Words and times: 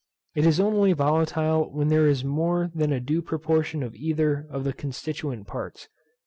It 0.33 0.47
is 0.47 0.59
only 0.59 0.93
volatile 0.93 1.69
when 1.71 1.89
there 1.89 2.07
is 2.07 2.23
more 2.25 2.71
than 2.73 2.91
a 2.91 2.99
due 2.99 3.21
proportion 3.21 3.83
of 3.83 3.93
either 3.93 4.47
of 4.49 4.63
the 4.63 4.73
constituent 4.73 5.45
parts. 5.45 5.89